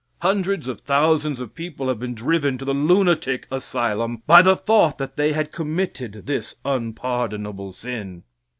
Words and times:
Hundreds 0.23 0.67
of 0.67 0.81
thousands 0.81 1.39
of 1.39 1.53
people 1.53 1.87
have 1.87 1.99
been 1.99 2.15
driven 2.15 2.57
to 2.57 2.65
the 2.65 2.73
lunatic 2.73 3.45
asylum 3.51 4.23
by 4.25 4.41
the 4.41 4.55
thought 4.57 4.97
that 4.97 5.15
they 5.15 5.31
had 5.31 5.51
committed 5.51 6.25
this 6.25 6.55
unpardonable 6.65 7.71
sin. 7.71 8.23